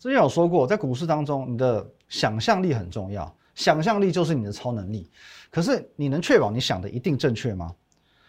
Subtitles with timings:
[0.00, 5.10] 之前有说过，在股市当中，你的想象力很重要，想象力就是你的超能力。
[5.50, 7.76] 可是你能确保你想的一定正确吗？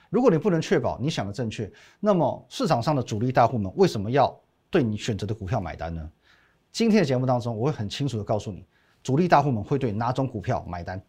[0.09, 1.71] 如果你不能确保你想的正确，
[2.01, 4.37] 那么市场上的主力大户们为什么要
[4.69, 6.11] 对你选择的股票买单呢？
[6.73, 8.65] 今天的节目当中，我会很清楚的告诉你，
[9.01, 11.01] 主力大户们会对哪种股票买单。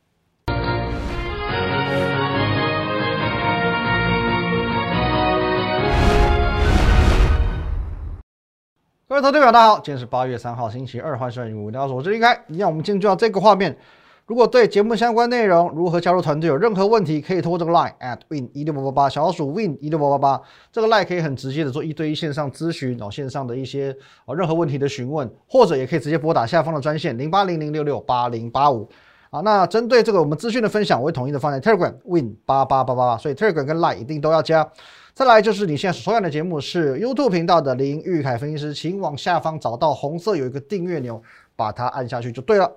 [9.13, 12.45] 各位投资表，大家好，今天是八月三号，星期二，欢迎收看《五聊我是林开。
[12.49, 13.77] 一样，我们进入到这个画面。
[14.25, 23.95] 如果对节目相关内容如何加入团队有任何问题，可以通过这个 line at win 一六八八八小老鼠 win 一六八八八这个 line 可以很直接的做一对一线上咨询，然后线上的一些
[24.25, 28.89] 啊任何问题的询问，或者也可以直接拨打下方的专线零八零零六六八零八五。
[29.29, 34.67] 啊，那针对这个我们资讯的分享，我会统一的放在 Telegram win 八八八八八，所以 Telegram 跟 line 一定都要加。
[35.15, 41.23] 再来就是你现在收看的节目是 YouTube 频道的林玉凯分析师，请往下方找到红色有一个订阅钮，
[41.55, 42.73] 把它按下去就对了。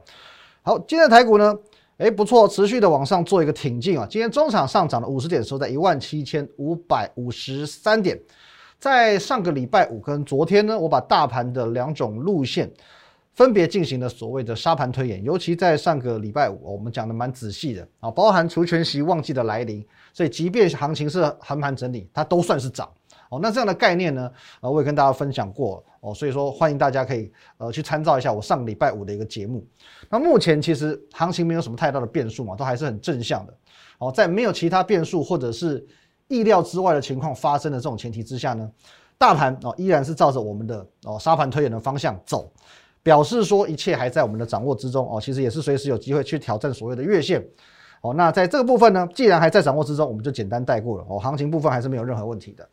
[0.62, 1.58] 好，今天的台股呢，
[1.98, 4.06] 哎不错，持续的往上做一个挺进啊。
[4.10, 8.20] 今天中场上涨了五十点，收在一万七千五百五十三点。
[8.78, 12.70] 在上个礼拜五跟昨天呢，我把大盘的两种路线
[13.36, 19.86] 分别进行了所谓的沙盘推演，尤其在上个礼拜五，我们讲的蛮仔细的啊，包含除权息旺季的来临。
[20.14, 22.90] 所以，即便行情是横盘整理，它都算是涨
[23.30, 23.38] 哦。
[23.42, 26.14] 那这样的概念呢，呃，我也跟大家分享过哦。
[26.14, 29.68] 所以说，欢迎大家可以呃去参照一下我上礼拜五的一个节目。
[30.10, 33.54] 那目前其实行情没有什么太大的变数嘛，都还是很正向的
[33.98, 34.10] 哦。
[34.10, 35.86] 在没有其他变数或者是
[36.30, 38.72] 意料之外的情况发生的这种前提之下呢，
[39.18, 42.50] 大盘哦依然是照着我们的哦沙盘推演的方向走，
[43.06, 45.22] 表示说一切还在我们的掌握之中哦。
[45.22, 47.48] 其实也是随时有机会去挑战所谓的月线。
[48.02, 51.06] 哦，那在这个部分呢，既然还在掌握之中，我们就简单带过了。
[51.08, 52.68] 哦，行情部分还是没有任何问题的。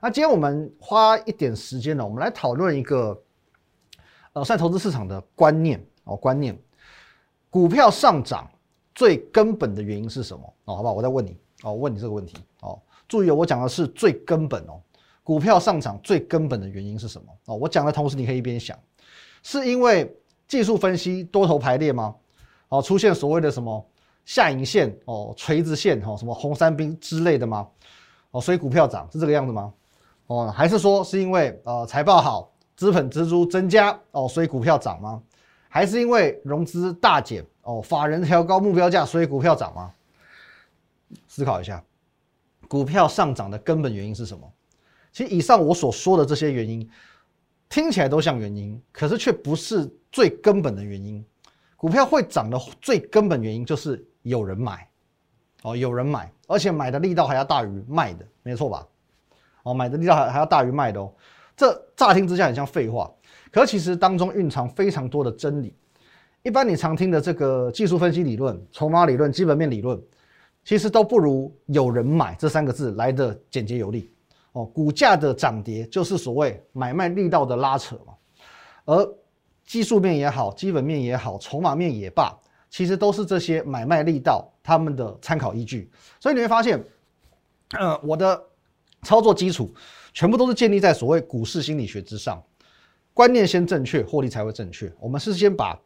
[0.00, 3.20] 那今天我们花一点时间呢，我们来讨论一个
[4.34, 6.56] 呃，算投资市场的观念哦，观念，
[7.50, 8.48] 股票上涨
[8.94, 10.42] 最根本的原因是什么？
[10.64, 10.94] 哦，好不好？
[10.94, 14.80] 我再问你哦，问你这个问题哦，注意哦，我讲的是最根本哦，
[15.22, 17.26] 股票上涨最根本的原因是什么？
[17.46, 18.76] 哦，我讲的同时你可以一边想，
[19.42, 20.14] 是因为
[20.46, 22.14] 技术分析多头排列吗？
[22.68, 23.86] 哦，出现所谓的什么？
[24.24, 27.68] 下影线哦，锤子线哦，什么红三兵之类的吗？
[28.30, 29.74] 哦，所以股票涨是这个样子吗？
[30.28, 35.20] 哦，还是说是因为呃财报好，资本支出增加哦，所以股票涨吗？
[35.68, 39.92] 还是因为融资大减哦，法人调高目标价，所以股票涨吗？
[41.26, 41.82] 思考一下，
[42.68, 44.50] 股票上涨的根本原因是什么？
[45.12, 46.88] 其实以上我所说的这些原因，
[47.72, 51.24] 听起来都像原因，可是却不是最根本的原因。
[51.74, 54.86] 股票会涨的最根本原因就是有人买，
[55.62, 58.86] 哦，有人买，而且买的力道还要大于卖的，没错吧？
[59.62, 61.10] 哦，买的力道还还要大于卖的哦。
[61.56, 63.10] 这乍听之下很像废话，
[63.50, 65.74] 可其实当中蕴藏非常多的真理。
[66.42, 69.98] 一般你常听的这个技术分析理论、筹码理论、基本面理论，
[70.62, 74.12] 其实都不如有人买这三个字来的简洁有力。
[74.52, 78.14] 哦，股价的涨跌就是所谓买卖力道的拉扯嘛，
[78.84, 79.14] 而。
[79.64, 82.36] 技术面也好，基本面也好，筹码面也罢，
[82.68, 85.88] 其实都是这些买卖力道他们的参考依据。
[86.20, 86.84] 所以你会发现，
[87.78, 88.38] 呃，我的
[89.02, 89.72] 操作基础
[90.12, 92.42] 全部都是建立在所谓股市心理学之上。
[93.14, 94.92] 观念先正确，获利才会正确。
[94.98, 95.80] 我们是先把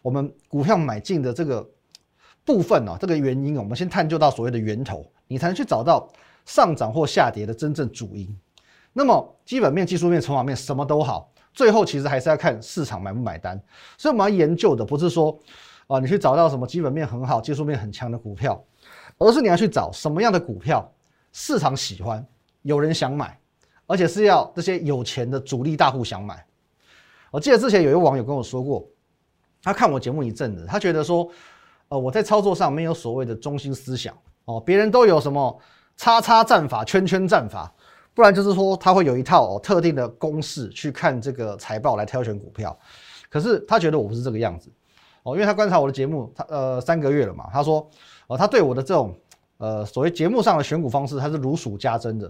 [0.00, 1.64] 我们股票买进的这个
[2.46, 6.10] 部分呢，这个原因，我们先探究到所谓的源头，你才能去找到
[6.48, 8.36] 上涨或下跌的真正主因。
[8.92, 11.30] 那么基本面、技术面、筹码面什么都好。
[11.52, 13.60] 最后其实还是要看市场买不买单，
[13.96, 15.36] 所以我们要研究的不是说，
[15.88, 18.62] 啊，你去找到什么基本面很好、技术面很强的股票，
[19.18, 20.88] 而是你要去找什么样的股票
[21.32, 22.24] 市场喜欢、
[22.62, 23.36] 有人想买，
[23.86, 26.44] 而且是要这些有钱的主力大户想买。
[27.32, 28.88] 我记得之前有一个网友跟我说过，
[29.62, 31.28] 他看我节目一阵子，他觉得说，
[31.88, 35.58] 呃，我在操作上没有所谓的中心思想哦，别人都有什么
[35.98, 37.70] 叉叉战法、圈圈战法。
[38.14, 42.76] 不然就是说他会有一套哦特定的公式去看这个财报来挑选股票，
[43.30, 44.68] 可是他觉得我不是这个样子
[45.22, 47.88] 哦，因为他观察我的节目，他呃三个月了嘛，他说
[48.26, 49.16] 哦他对我的这种
[49.58, 52.28] 呃所谓节目上的选股方式，他是如数家珍的。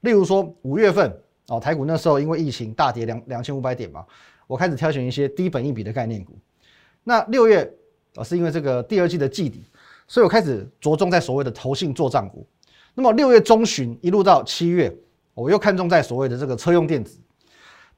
[0.00, 1.14] 例如说五月份
[1.48, 4.06] 哦台股那时候因为疫情大跌两两千五百点嘛，
[4.46, 6.32] 我开始挑选一些低本益比的概念股。
[7.04, 7.70] 那六月
[8.14, 9.64] 哦是因为这个第二季的季底，
[10.08, 12.46] 所以我开始着重在所谓的投信做账股。
[12.96, 14.92] 那么六月中旬一路到七月。
[15.34, 17.20] 我又看中在所谓的这个车用电子，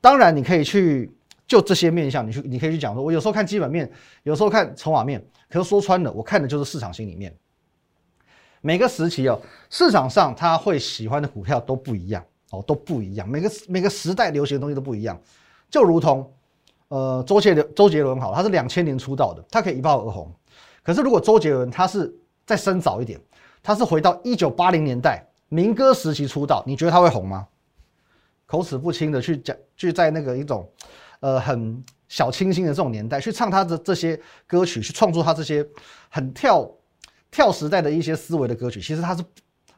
[0.01, 1.09] 当然你可以去
[1.47, 3.89] 就这些面向，你去你可以去讲说，我有时候看基本面，
[4.25, 7.33] 有时候看筹码面，可是说穿了，我看的就是市场心里面。
[8.61, 9.41] 每个时期哦，
[9.71, 13.29] 市场上他会喜欢的股票都不一样哦，都不一样。
[13.29, 15.17] 每个每个时代流行的东西都不一样，
[15.71, 16.29] 就如同
[16.89, 20.29] 呃，周杰伦，周杰伦好，他是两千年出道的，他可以一炮而红。
[20.83, 22.13] 可是如果周杰伦他是
[22.45, 23.21] 再深早一点，
[23.63, 27.47] 他是回到一九八零年代民歌时期出道，你觉得他会红吗？
[28.47, 30.67] 口齿不清的去讲，去在那个一种，
[31.21, 35.67] 呃，很小清新的这种年代去唱他的这些歌曲，去创作他这些
[36.09, 36.71] 很跳
[37.31, 39.23] 跳时代的一些思维的歌曲，其实他是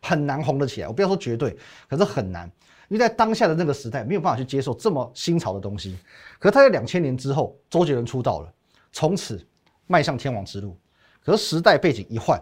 [0.01, 0.89] 很难红得起来。
[0.89, 1.57] 我不要说绝对，
[1.89, 2.49] 可是很难，
[2.89, 5.97] 因为在当下的那个时代没有办法去接受这么新潮的东西。
[6.39, 8.53] 可是他在两千年之后，周杰伦出道了，
[8.93, 9.45] 从此
[9.89, 10.79] 迈向天王之路。
[11.25, 12.41] 可是时代背景一换，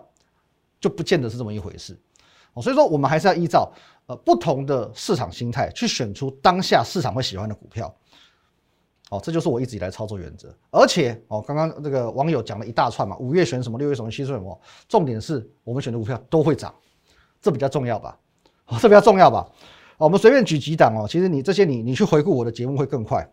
[0.81, 1.99] 就不见得是这么一回事。
[2.55, 3.73] 哦，所以说我们还是要依照。
[4.07, 7.95] 呃，不同的市场心态去选出当下市场会喜欢的股票，
[9.11, 10.49] 哦，这就是我一直以来操作原则。
[10.71, 14.59] 而且，哦，刚刚这个网友讲了一大串嘛，五月选什么，六月什么，七月什么，
[14.89, 16.75] 重点是我们选的股票都会涨，
[17.43, 18.19] 这比较重要吧？
[18.69, 19.47] 哦，这比较重要吧？
[19.99, 23.31] 哦我们随便举几档哦，其实你这些你你去回顾我的节目会更快。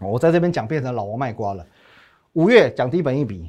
[0.00, 1.64] 我在这边讲变成老王卖瓜了。
[2.32, 3.48] 五月讲低本一笔，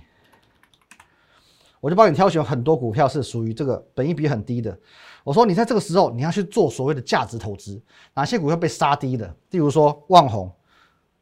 [1.83, 4.79] 我就帮你挑选很多股票是属于这个本一比很低的。
[5.21, 7.81] 我说你在这个时候你要去做所谓的价值投资，
[8.13, 9.27] 哪些股票被杀低的？
[9.49, 10.49] 例如说万红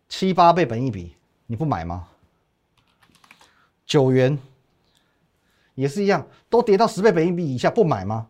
[0.07, 1.15] 七八倍本益比，
[1.47, 2.07] 你不买吗？
[3.87, 4.37] 九元
[5.73, 8.27] 也是一样，都跌到十倍本益比以下不买吗？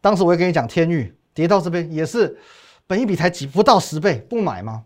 [0.00, 2.38] 当时我也跟你讲，天域跌到这边也是
[2.86, 4.84] 本益比才几不到十倍，不买吗？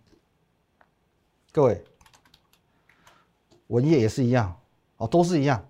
[1.53, 1.85] 各位，
[3.67, 4.59] 文业也是一样，
[4.97, 5.63] 哦，都是一样。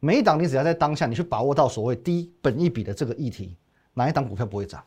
[0.00, 3.54] 每一档你只要在当下，你去把握到所谓低本一笔的这个议题，
[3.92, 4.82] 哪一档股票不会涨？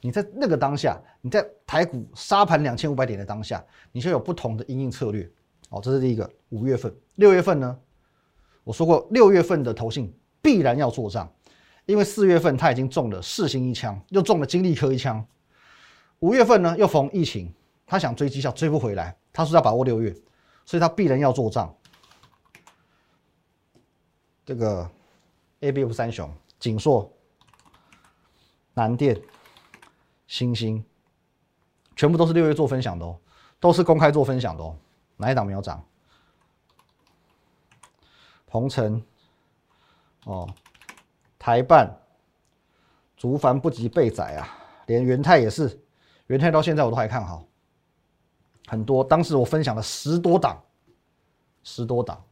[0.00, 5.28] 你在那个当下，你在台股杀盘两千五百点的当下，你就有不同的应应策略。
[5.68, 6.28] 哦，这是第一个。
[6.50, 7.76] 五月份、六月份呢？
[8.62, 11.30] 我说过，六月份的投信必然要做账，
[11.86, 15.24] 因为四月份他已经中了四星一枪，又中了金利科一枪。
[16.20, 17.52] 五月份呢，又逢疫情，
[17.84, 20.14] 他想追绩效追不回来，他说要把握六月，
[20.64, 21.74] 所以他必然要做账。
[24.46, 24.88] 这个
[25.58, 27.12] A B F 三雄、锦硕、
[28.74, 29.20] 南电、
[30.28, 30.82] 星星，
[31.96, 33.18] 全部都是六月做分享的哦，
[33.58, 34.76] 都是公开做分享的哦。
[35.16, 35.84] 哪一档没有涨？
[38.46, 39.02] 鹏程
[40.26, 40.48] 哦，
[41.40, 41.92] 台办、
[43.16, 44.48] 竹凡不及被宰啊，
[44.86, 45.76] 连元泰也是，
[46.28, 47.44] 元泰到现在我都还看好，
[48.68, 49.02] 很多。
[49.02, 50.62] 当时我分享了十多档，
[51.64, 52.24] 十多档，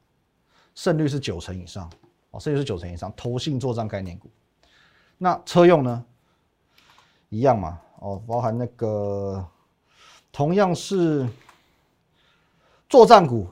[0.75, 1.91] 胜率是九成以上。
[2.31, 4.29] 哦，胜率是九成以上，投信做账概念股。
[5.17, 6.05] 那车用呢？
[7.29, 7.81] 一样嘛？
[8.01, 9.45] 哦，包含那个
[10.31, 11.29] 同样是
[12.89, 13.49] 做账股，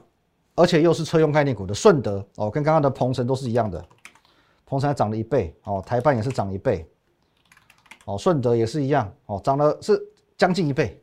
[0.55, 3.83] 而且又是车用概念股的顺德哦，跟刚刚的鹏程都是一样的。
[4.65, 6.89] 鹏程涨了一倍哦，台办也是涨一倍
[8.05, 10.01] 哦，顺德也是一样哦，涨了是
[10.37, 11.01] 将近一倍，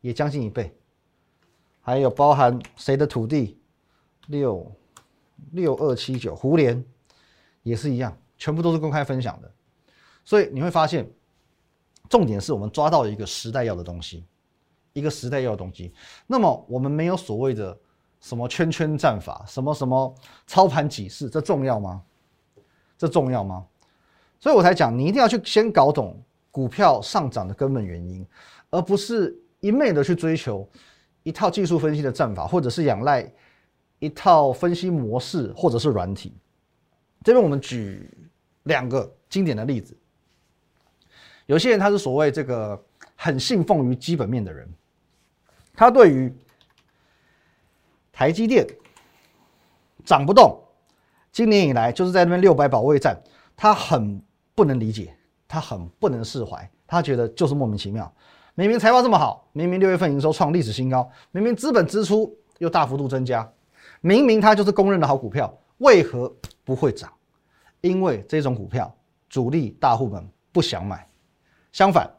[0.00, 0.74] 也将近一倍。
[1.80, 3.58] 还有包含谁的土地？
[4.28, 4.70] 六
[5.52, 6.84] 六二七九，胡联。
[7.62, 9.50] 也是一样，全部都是公开分享的，
[10.22, 11.10] 所以你会发现，
[12.10, 14.22] 重点是我们抓到一个时代要的东西，
[14.92, 15.90] 一个时代要的东西。
[16.26, 17.74] 那么我们没有所谓的
[18.20, 20.14] 什么圈圈战法，什么什么
[20.46, 22.02] 操盘几式，这重要吗？
[22.98, 23.64] 这重要吗？
[24.38, 28.26] 所以我才讲，你一定要去先搞懂股票上涨的根本原因，
[28.68, 30.68] 而不是一昧的去追求
[31.22, 33.32] 一套技术分析的战法，或者是仰赖
[34.04, 36.32] 一套分析模式，或者是软体。
[37.22, 38.10] 这边我们举
[38.64, 39.96] 两个经典的例子。
[41.46, 42.82] 有些人他是所谓这个
[43.16, 44.68] 很信奉于基本面的人，
[45.74, 46.32] 他对于
[48.12, 48.66] 台积电
[50.04, 50.58] 涨不动，
[51.32, 53.18] 今年以来就是在那边六百保卫战，
[53.56, 54.20] 他很
[54.54, 55.16] 不能理解，
[55.48, 58.12] 他很不能释怀，他觉得就是莫名其妙。
[58.54, 63.50] 明明财报这么好，明明六月份营收创历史新高，明明资本支出又大幅度增加，
[64.06, 66.30] 明明它就是公认的好股票，为何？
[66.62, 67.10] 不会涨，
[67.80, 68.94] 因为这种股票
[69.30, 71.08] 主力大户们不想买。
[71.72, 72.10] 相反，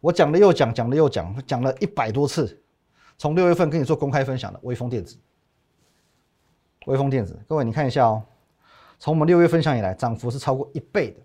[0.00, 2.60] 我讲了又讲，讲了又讲，讲了一百多次。
[3.16, 5.16] 从六月份跟你做公开分享的微风电子，
[6.86, 8.20] 微风电子，各位你看一下哦。
[8.98, 11.20] 从我们六月分享以来，涨幅是超过一倍的，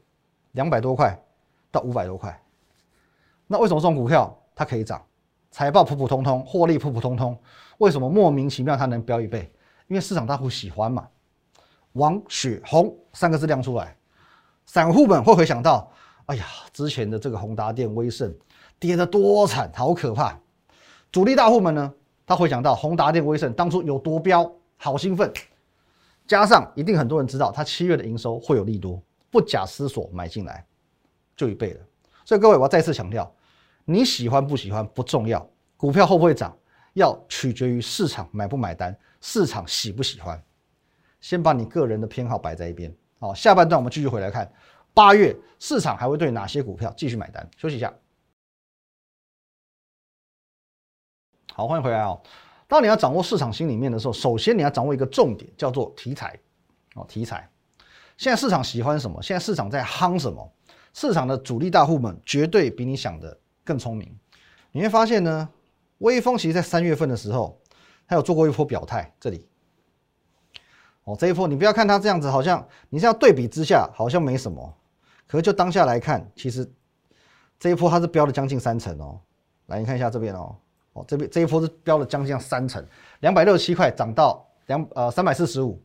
[0.51, 1.19] 两百多块
[1.71, 2.39] 到五百多块。
[3.47, 5.03] 那为什么这种股票它可以涨？
[5.49, 7.35] 财报普普通通，获利普普通通，
[7.77, 9.51] 为什么莫名其妙它能飙一倍？
[9.87, 11.07] 因为市场大户喜欢嘛。
[11.93, 13.95] 王雪红三个字亮出来，
[14.65, 15.91] 散户们会回想到，
[16.27, 18.33] 哎呀，之前的这个宏达电、威盛
[18.79, 20.39] 跌得多惨，好可怕。
[21.11, 21.93] 主力大户们呢，
[22.25, 25.31] 他回想到宏达电、威盛当初有多飙，好兴奋。
[26.27, 30.65] 加上一定很多人知道，他七月的营收会有利多，不假思索买进来，
[31.35, 31.79] 就一倍了。
[32.25, 33.33] 所以各位，我要再次强调，
[33.85, 36.55] 你喜欢不喜欢不重要，股票会不会涨，
[36.97, 40.43] 要取决于市场买不买单，市场喜不喜欢。
[41.21, 42.91] 先把你个人的偏好摆在一边。
[43.19, 44.51] 好，下半段我们继续回来看，
[44.95, 47.47] 八月市场还会对哪些股票继续买单？
[47.55, 47.93] 休息一下。
[51.53, 52.19] 好，欢迎回来哦。
[52.67, 56.35] 当你要掌握市场心里面的时候，首先你要掌握一个重点，叫做题材。
[56.95, 57.47] 哦，题材。
[58.17, 59.21] 现在市场喜欢什么？
[59.21, 60.51] 现在市场在夯什么？
[60.93, 64.17] 市场的主力大户们绝对比你想的更聪明。
[64.71, 65.47] 你会发现呢，
[65.99, 67.59] 微风其实在三月份的时候，
[68.07, 69.13] 他有做过一波表态。
[69.19, 69.47] 这里，
[71.03, 74.73] 哦，这一波你不要看它这样子，好像你是要对比之下好像没什么，
[75.27, 76.69] 可是就当下来看，其实
[77.59, 79.19] 这一波它是飙了将近三成哦。
[79.67, 80.55] 来，你看一下这边哦，
[80.93, 82.85] 哦，这边这一波是飙了将近三成，
[83.19, 85.81] 两百六十七块涨到两呃三百四十五。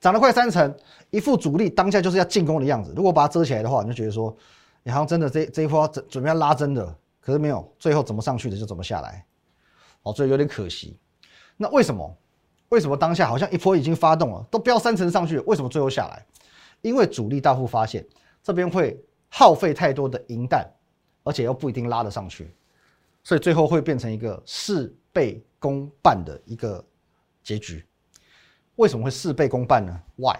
[0.00, 0.72] 涨了快三成，
[1.10, 2.92] 一副主力当下就是要进攻的样子。
[2.94, 4.32] 如果把它遮起来的话，你就觉得说，
[4.84, 9.26] 你好像真的这这一波准准备要拉真的，可是没有，最后怎么上去的就怎么下来，
[10.02, 10.96] 哦，所以有点可惜。
[11.56, 12.16] 那为什么？
[12.70, 16.26] 为什么当下好像一波已经发动了，都飙三成上去，为什么最后下来？
[16.82, 18.06] 因为主力大户发现
[18.42, 20.70] 这边会耗费太多的银弹，
[21.24, 22.54] 而且又不一定拉得上去，
[23.24, 26.84] 所以最后会变成一个事倍功半的一个
[27.42, 27.82] 结局。
[28.76, 30.36] 为什么会事倍功半呢？Why？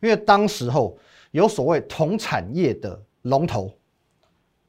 [0.00, 0.98] 因为当时候
[1.30, 3.72] 有所谓同产业的龙头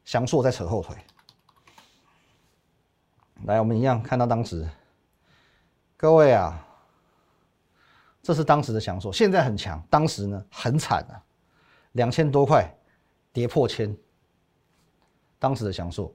[0.06, 0.96] 翔硕在扯后腿。
[3.46, 4.68] 来，我们一样看到当时，
[5.96, 6.66] 各位啊，
[8.22, 11.16] 这是当时的翔硕，现在很强，当时呢很惨啊，
[11.94, 12.70] 两千多块
[13.32, 13.96] 跌破千。
[15.40, 16.14] 当时的翔硕，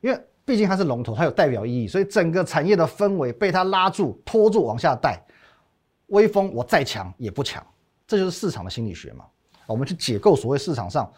[0.00, 5.22] 因为毕竟它是龙头，它有代表意义，所以整个产业的氛围被它拉住、拖住往下带。
[6.06, 7.64] 微风，我再强也不强，
[8.06, 9.26] 这就是市场的心理学嘛。
[9.66, 11.10] 我们去解构所谓市场上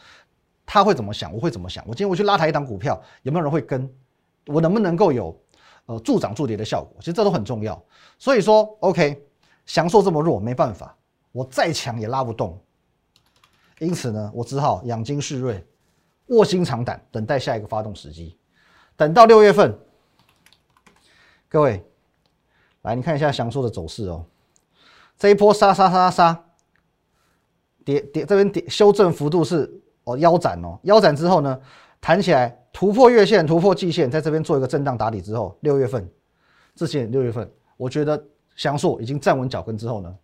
[0.67, 1.85] 他会怎么想，我会怎么想。
[1.87, 3.89] 我今天我去拉抬一档股票，有没有人会跟？
[4.47, 5.35] 我能不能够有
[5.87, 6.97] 呃助涨助跌的效果？
[7.01, 7.81] 其实这都很重要。
[8.19, 9.27] 所以说，OK，
[9.67, 10.97] 享受这么弱，没办法，
[11.33, 12.59] 我再强也拉不动。
[13.81, 15.67] 因此呢，我只好养精蓄锐，
[16.27, 18.39] 卧薪尝胆，等待下一个发动时机。
[18.97, 19.77] 等到六月份，
[21.49, 21.85] 各位
[22.83, 24.25] 来，你看一下享受的走势哦。
[25.19, 26.45] 这一波杀杀杀杀，
[27.85, 31.61] 跌跌这边跌修正幅度是哦腰斩哦，腰斩之后呢，
[32.01, 36.07] 弹起来突破月线突破季线，在这边做一个震荡打底之后，六月份，
[36.75, 38.23] 之前六月份，我觉得
[38.57, 40.19] 翔硕已经站稳脚跟之后呢，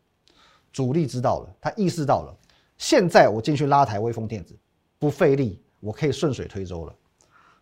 [0.73, 2.37] 主力知道了，他意识到了，
[2.77, 4.59] 现在我进去拉抬微风电子
[4.99, 6.95] 不费力，我可以顺水推舟了，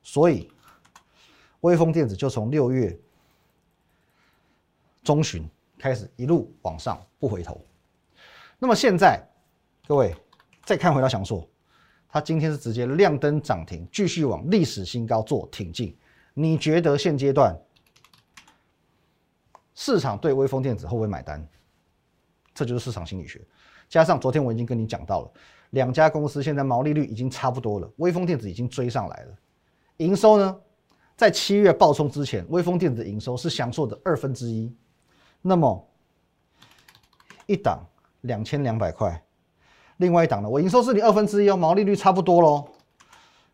[0.02, 0.50] 所以
[1.60, 2.98] 微风电子就从六月
[5.04, 5.48] 中旬。
[5.80, 7.64] 开始一路往上不回头，
[8.58, 9.24] 那么现在
[9.86, 10.12] 各位
[10.64, 11.48] 再看回到翔硕，
[12.18, 15.96] 它今天是直接亮灯涨停，继续往历史新高做挺进。
[16.34, 17.56] 你觉得现阶段
[19.72, 21.46] 市场对微风电子会不会买单？
[22.52, 23.40] 这就是市场心理学。
[23.88, 25.30] 加上昨天我已经跟你讲到了，
[25.70, 29.38] 两家公司现在毛利率已经差不多了，微风电子已经追上来了。
[29.98, 30.60] 营收呢，
[31.16, 34.74] 在七月爆冲之前，微风电子的营收是翔硕的二分之一。
[35.40, 35.88] 那么
[37.46, 37.86] 一档
[38.22, 39.22] 两千两百块，
[39.98, 40.48] 另外一档呢？
[40.48, 42.66] 我营收是你二分之一哦，毛利率差不多喽。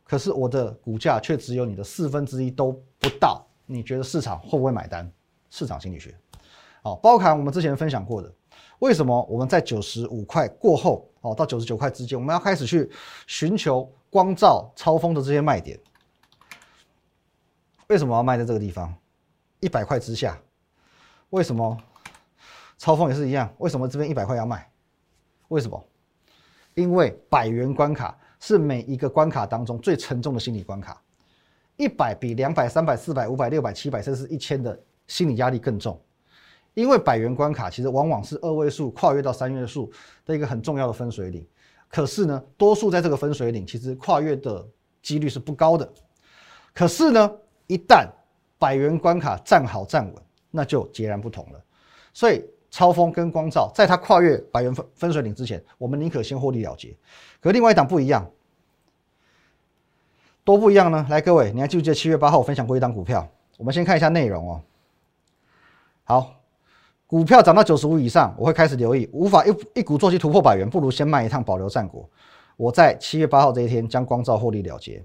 [0.04, 5.10] 可是我的股价却只有你的四分之一都不到，你觉得市场会不会买单？
[5.50, 6.14] 市场心理学，
[6.82, 8.30] 好，包含我们之前分享过的，
[8.80, 12.90] 为什么我们在九十五块过后哦，到九十九块之间，我们要开始去
[13.26, 15.78] 寻求光照、超风的这些卖点？
[17.86, 18.94] 为什么要卖在这个地方？
[19.60, 20.38] 一百块之下？
[21.30, 21.78] 为什么
[22.76, 23.50] 超风也是一样？
[23.58, 24.70] 为什么这边一百块要卖？
[25.48, 25.82] 为什么？
[26.74, 31.00] 因为百元关卡是每一个关卡当中最沉重的心理关卡，
[31.76, 36.00] 一百比两百、三百、四百、五百、六百、七百，甚至一千的心理压力更重。
[36.74, 39.90] 因为百元关卡其实往往是二位数跨越到三位数
[40.24, 41.46] 的一个很重要的分水岭，
[41.88, 44.66] 可是呢，多数在这个分水岭其实跨越的
[45.02, 45.90] 几率是不高的。
[46.72, 47.32] 可是呢，
[47.66, 48.08] 一旦
[48.58, 50.14] 百元关卡站好站稳。
[50.56, 51.60] 那就截然不同了，
[52.12, 52.40] 所以
[52.74, 56.92] 超风跟光照在它跨越百元分分水岭之前，我们宁可先获利了结。
[57.40, 58.28] 可另外一档不一样，
[60.42, 61.06] 多不一样呢？
[61.08, 63.28] 来，各位，你还记不记得七月八号分享过一档股票？
[63.58, 64.60] 我们先看一下内容哦。
[66.02, 66.34] 好，
[67.06, 72.10] 股票涨到九十五以上，我会开始留意，无法一一鼓作气突破百元，不如先卖一趟保留战果。
[72.56, 75.00] 我在七月八号这一天将光照获利了结。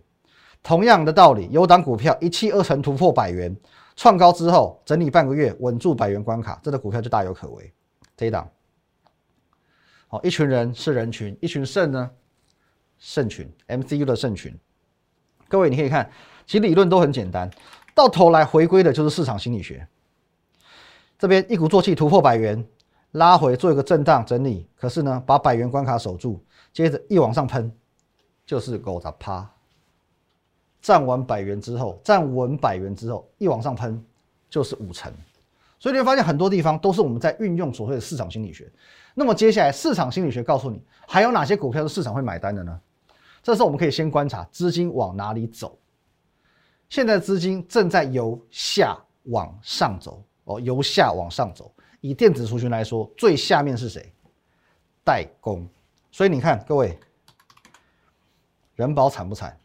[0.63, 3.55] 同样的道理，有档股票一气二成突破百元。
[3.99, 7.73] 创高之后整理半个月，稳住百元关卡，这个股票就大有可为。
[8.15, 8.49] 这一档，
[10.07, 12.09] 好，一群人是人群，一群肾呢，
[12.97, 14.57] 肾群，MCU 的肾群。
[15.49, 16.09] 各位你可以看，
[16.47, 17.51] 其实理论都很简单。
[17.93, 19.85] 到头来回归的就是市场心理学。
[21.17, 22.65] 这边一鼓作气突破百元，
[23.11, 26.41] 拉回做一个震荡整理，可是呢，把百元关卡守住，
[26.71, 27.69] 接着一往上喷，
[28.45, 29.58] 就是狗的趴。
[30.81, 34.03] 站完百元之后，站稳百元之后，一往上喷，
[34.49, 35.11] 就是五成。
[35.79, 38.69] 所以你会发现很多地方都是我们在运用所谓的市场心理学。
[39.13, 42.79] 那么接下来市场心理学告诉你，还有哪些股票是市场会买单的呢？
[43.41, 45.77] 这时候我们可以先观察资金往哪里走。
[46.89, 50.21] 现在资金正在由下往上走。
[50.45, 51.71] 哦，由下往上走。
[52.01, 54.11] 以电子族群来说，最下面是谁？
[55.03, 55.67] 代工。
[56.11, 56.97] 所以你看，各位，
[58.75, 59.57] 人保惨不惨？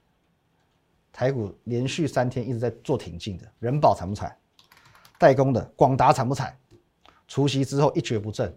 [1.15, 4.37] 台股连续三天一直在做挺进的，人保惨不惨？
[5.17, 6.59] 代工的广达惨不惨？
[7.29, 8.53] 除夕之后一蹶不振。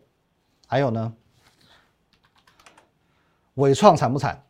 [0.66, 1.14] 还有呢，
[3.54, 4.44] 伟创惨不惨？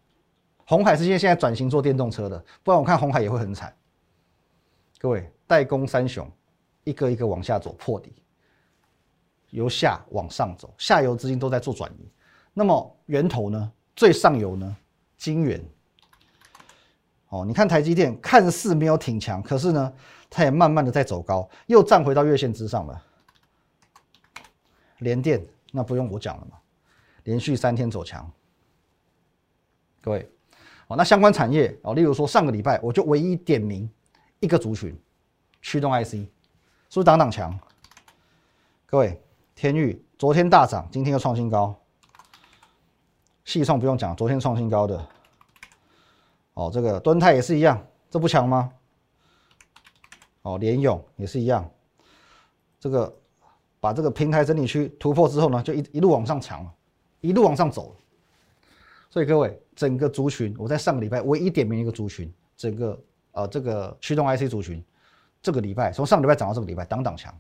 [0.66, 3.76] 红海是现在现在转型做电动车的，不然我看红海也会很惨。
[5.00, 6.26] 各位，代工三雄。
[6.86, 8.16] 一个一个往下走破底，
[9.50, 12.10] 由下往上走，下游资金都在做转移。
[12.54, 13.70] 那么源头呢？
[13.94, 14.78] 最上游呢？
[15.18, 15.62] 金源。
[17.30, 19.94] 哦，你看台积电看似没有挺强，可是呢，
[20.30, 23.04] 它也慢慢的在走高，又站回到月线之上了。
[25.00, 26.58] 联电那不用我讲了嘛，
[27.24, 28.32] 连续三天走强。
[30.02, 30.30] 各位，
[30.88, 33.90] 哦，那相关产业哦，例如说上个礼拜我就唯一点名
[34.40, 34.98] 一个族群，
[35.62, 36.14] 驱动 IC。
[36.90, 37.60] 是不是挡挡强？
[38.86, 39.22] 各位，
[39.54, 41.78] 天域昨天大涨，今天又创新高。
[43.44, 45.06] 细创不用讲，昨天创新高的。
[46.58, 48.74] 哦，这个敦泰也是一样，这不强吗？
[50.42, 51.70] 哦，联勇也是一样。
[52.80, 53.16] 这个
[53.80, 56.68] 把这个平台整理区突破之后呢，就一一路往上抢，
[57.22, 57.96] 一路往上走。
[59.08, 63.00] 所以各位，整个族群，我在上个礼拜唯一点名一个族群，整个
[63.34, 64.84] 呃这个驱动 IC 族群。
[65.44, 67.32] 这个礼拜从上礼拜涨到这个礼拜，挡挡强，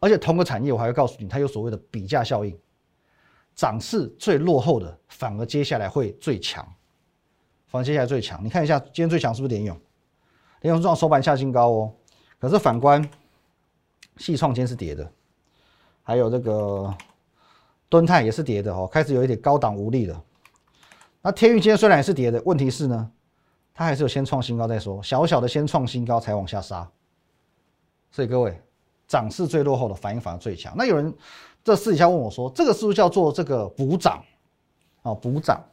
[0.00, 2.54] 而且同个产业，我还会告诉你，它有所谓的比价效应，
[3.54, 6.70] 涨势最落后的反而接下来会最强，
[7.70, 8.44] 反而接下来最强。
[8.44, 9.80] 你看一下今天最强是不是联勇？
[10.62, 11.92] 联勇撞收盘下新高哦，
[12.38, 13.08] 可是反观
[14.16, 15.10] 细创今天是跌的，
[16.02, 16.92] 还有这个
[17.88, 20.22] 敦泰也是跌的哦，开始有一点高档无力了。
[21.22, 23.10] 那天宇今天虽然也是跌的，问题是呢，
[23.72, 26.90] 它还是有先创新高再说，小小的先创新高才往下杀。
[28.10, 28.60] 所以各位，
[29.06, 30.74] 涨势最落后的反应反而最强。
[30.76, 31.14] 那有人
[31.62, 34.22] 这私底下问我说：“这个是不是叫做这个补涨？”
[35.02, 35.64] 啊，补涨。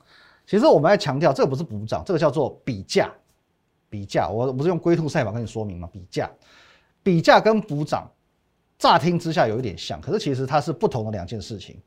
[0.47, 3.13] 其实我们在强调，这个不是补涨，这个叫做比价。
[3.89, 5.87] 比价，我不是用龟兔赛跑跟你说明吗？
[5.93, 6.29] 比价，
[7.01, 8.09] 比价跟补涨，
[8.77, 11.79] 乍听之下有一点像，可是其实它是不同的两件事情。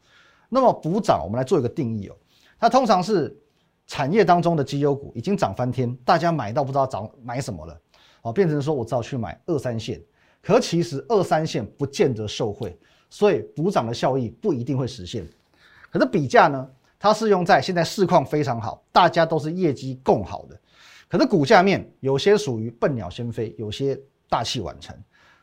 [0.49, 2.16] 那么补涨，我们来做一个定义哦。
[2.59, 3.38] 它通常是
[3.87, 7.79] 产业当中的绩优股已经涨翻天，大家买到不知道涨买什么了，
[8.23, 10.03] 哦，变成说我只好去买二三线。
[10.40, 12.79] 可其实二三线不见得受惠，
[13.11, 15.29] 所以补涨的效益不一定会实现。
[15.90, 16.66] 可是比价呢，
[17.01, 20.57] 它是用在现在市况非常好，大家都是业绩共好的。
[21.09, 24.97] 可是股价面有些属于笨鸟先飞，有些大器晚成。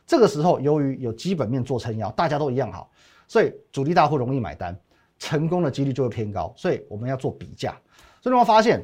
[0.06, 2.90] 这个时候由于有基本面做撑腰，大家都一样好，
[3.26, 4.74] 所以主力大户容易买单，
[5.18, 6.50] 成功的几率就会偏高。
[6.56, 7.78] 所以我们要做比价。
[8.22, 8.82] 所以你会发现。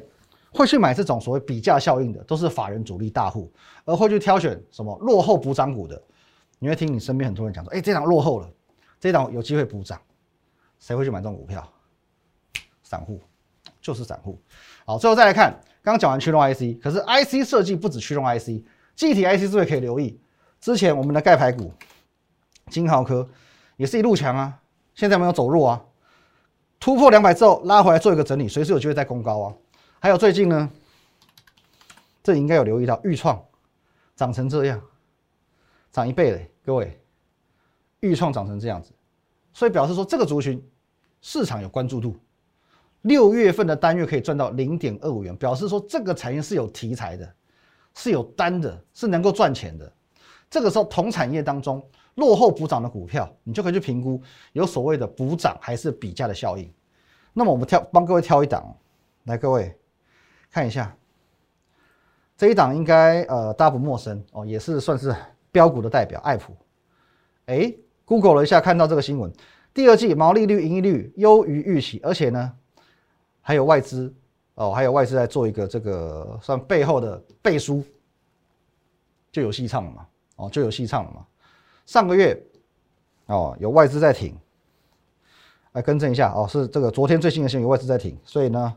[0.57, 3.51] 会去买这种所谓比价效应的，都是法人主力大户，
[3.83, 6.01] 而会去挑选什么落后补涨股的。
[6.59, 8.49] 你会听你身边很多人讲说：“哎，这档落后了，
[8.97, 9.99] 这档有机会补涨。”
[10.79, 11.61] 谁会去买这种股票？
[12.85, 13.19] 散户，
[13.81, 14.39] 就是散户。
[14.85, 15.51] 好，最后再来看，
[15.83, 18.63] 刚刚讲完驱动 IC，可是 IC 设计不止驱动 IC，
[18.95, 20.17] 具体 IC 是不是可以留意？
[20.61, 21.73] 之前我们的钙牌股
[22.69, 23.27] 金豪科
[23.75, 24.61] 也是一路强啊，
[24.93, 25.83] 现在没有走弱啊，
[26.79, 29.53] 突破两百之后拉回来做一个整理，随时有机会再攻高啊。
[29.99, 30.69] 还有最近呢，
[32.23, 33.43] 这应该有留意到，豫创
[34.15, 34.81] 涨成这样，
[35.91, 36.99] 涨一倍嘞，各位，
[38.01, 38.91] 豫创涨成这样子，
[39.53, 40.63] 所以表示说这个族群
[41.21, 42.15] 市场有关注度，
[43.05, 47.35] 六月份的单月可以赚到零点二五元，表示说这个产业是有题材的，
[47.93, 49.91] 是有单的，是能够赚钱的。
[50.49, 54.19] 这个时候同产业当中落后补涨的股票，你就可以去评估
[54.53, 56.71] 有所谓的补涨还是比价的效应。
[57.31, 58.75] 那么我们挑帮各位挑一档，
[59.25, 59.75] 来各位。
[60.51, 60.95] 看一下
[62.37, 65.13] 这一档，应该呃大家不陌生哦，也是算是
[65.51, 66.55] 标股的代表，爱普。
[67.45, 67.71] 哎
[68.03, 69.31] ，Google 了一下，看到这个新闻，
[69.73, 72.53] 第二季毛利率、盈利率优于预期，而且呢
[73.47, 74.11] 还有外资
[74.55, 77.83] 哦，还有外资在做一个这个算背后的背书，
[79.31, 81.23] 就有戏唱了嘛，哦就有戏唱了嘛。
[81.85, 82.35] 上个月
[83.27, 84.35] 哦有外资在挺，
[85.73, 88.75] 来更正一下哦，是这个昨天最新的新闻有外资在挺，所以呢。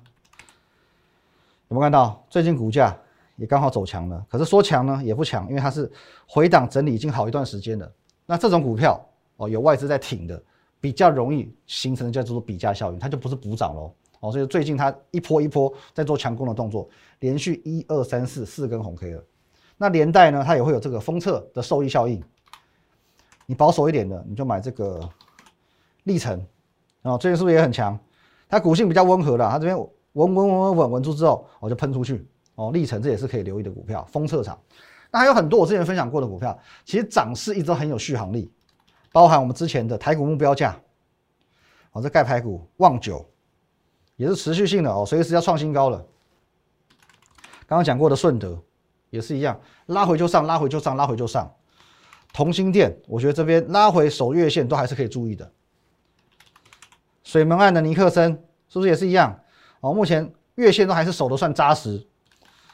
[1.68, 2.96] 有没有看到最近股价
[3.36, 4.26] 也刚好走强了。
[4.30, 5.90] 可是说强呢也不强，因为它是
[6.26, 7.90] 回档整理已经好一段时间了。
[8.26, 9.02] 那这种股票
[9.36, 10.42] 哦，有外资在挺的，
[10.78, 13.94] 比较容易形成的叫做比价效应，它就不是补涨喽。
[14.20, 16.88] 哦，所以最近它一波一波在做强攻的动作，
[17.20, 19.24] 连续一二三四四根红 K 了。
[19.76, 22.22] 那连带呢，它也会有这个封测的受益效应。
[23.46, 25.08] 你保守一点的，你就买这个
[26.02, 26.44] 历程
[27.02, 27.98] 啊，最近是不是也很强？
[28.48, 29.88] 它股性比较温和的，它这边稳
[30.34, 32.26] 稳稳稳稳稳住之后，我就喷出去
[32.56, 32.72] 哦。
[32.72, 34.58] 历程这也是可以留意的股票，封测厂。
[35.10, 38.50] 那还有很多我之前分享过的股票，其实涨势一直都很有续航力，
[39.12, 40.76] 包含我们之前的台股目标价，
[41.92, 43.24] 哦，这钙牌股旺九。
[44.18, 46.04] 也是持续性的哦，随时要创新高了。
[47.68, 48.60] 刚刚讲过的顺德
[49.10, 51.54] 也是一样，拉回就上，拉回就上，拉回就上。
[52.32, 55.52] 同心店，我觉得这边拉回守月线都还是可以注意的。
[57.22, 58.32] 水门岸的尼克森
[58.68, 59.40] 是不是也是一样？
[59.80, 62.04] 哦，目前月线都还是守的算扎实。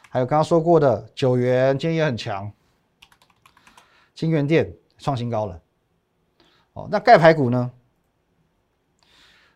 [0.09, 2.51] 还有刚刚说过的九元，今天也很强。
[4.15, 5.61] 金源店创新高了。
[6.73, 7.71] 哦，那钙牌股呢？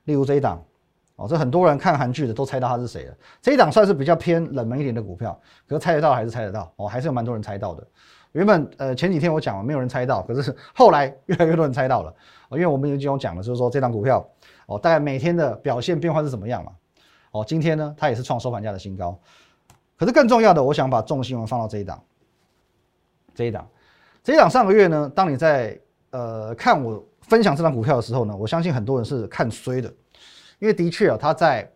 [0.04, 0.62] 例如这一档。
[1.18, 3.14] 哦，这很多人看韩剧的都猜到他是谁了。
[3.42, 7.84] 这一档算是比较偏冷门一点的股票，可是猜得到还是猜得到哦，还是有蛮多人猜到的。
[8.30, 12.14] 原本呃前几天我讲了没有人猜到，可是后来越来越多人猜到了
[12.50, 14.24] 哦，因为我们已经有讲了，就是说这档股票
[14.66, 16.70] 哦，大概每天的表现变化是怎么样嘛？
[17.32, 19.18] 哦，今天呢它也是创收盘价的新高。
[19.98, 22.00] 可是更重要的，我想把重心放到这一档，
[23.34, 23.68] 这一档，
[24.22, 25.76] 这一档上个月呢，当你在
[26.10, 29.92] 呃看我分享这档股票的时候呢，我相信很多人是看衰的。
[30.58, 31.70] 因为的确啊，它在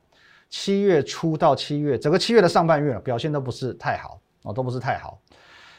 [0.48, 5.20] 七月初到七月整个七月的上半月表现都不是太好哦，都不是太好。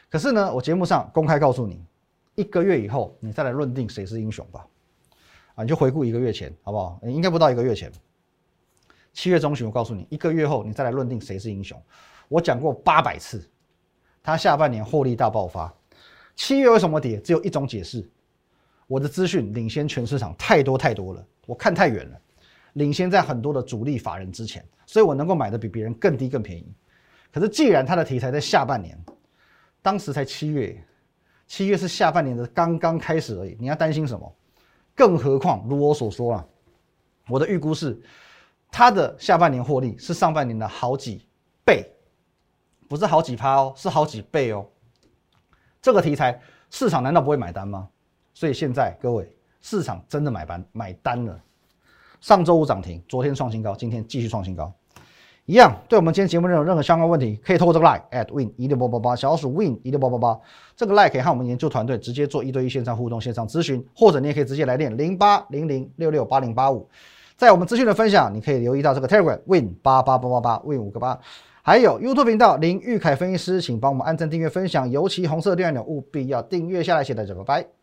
[0.10, 1.84] 可是呢，我节目上公开告诉你，
[2.36, 4.66] 一个月以后你再来论定谁是英雄吧。
[5.56, 7.00] 啊，你就回顾一个月前好不好？
[7.04, 7.92] 应该不到一个月前，
[9.12, 11.80] 七月中旬我告诉你，一个月后你再来论定谁是英雄。
[12.28, 13.48] 我讲过八百次，
[14.24, 15.72] 它下半年获利大爆发。
[16.36, 17.20] 七月为什么跌？
[17.20, 18.10] 只有一种解释，
[18.88, 22.20] 我的资讯领先全市场太多太多了，我看太远了。
[22.74, 26.74] 领先在很多的主力法人之前，所以我能够买的比别人更低更便宜。
[27.32, 28.98] 可是既然它的题材在下半年，
[29.82, 30.84] 当时才七月，
[31.48, 34.36] 七月是下半年的刚刚开始而已，你要担心什么？
[34.96, 36.46] 更何况如我所说啊，
[37.28, 38.00] 我的预估是
[38.70, 41.28] 它的下半年获利是上半年的好几
[41.66, 41.92] 倍，
[42.88, 44.66] 不是好几趴哦，是好几倍哦。
[45.82, 47.90] 这个题材市场难道不会买单吗？
[48.36, 51.40] 所以现在各位，市场真的买单买单了。
[52.24, 54.72] 上周五涨停，昨天创新高，今天继续创新高，
[55.44, 55.76] 一样。
[55.90, 60.40] 对我们今天节目内容任何相关问题，可以透过这个 line at win 一六八八八，小鼠 win 一六八八八，
[60.74, 66.88] 这个 line 可以和我们研究团队直接做一对一线上互动、线上咨询，或者你也可以直接来电零八零零六六八零八五。
[67.36, 71.20] 在我们资讯的分享，你可以留意到这个 telegram win 八八八八八 win 五个八，
[71.62, 77.04] 还有 YouTube 频道林玉凯分析师，请帮我们按赞、订阅、分享，尤其红色订阅钮务必要订阅下来。
[77.04, 77.83] 谢谢大家，拜拜。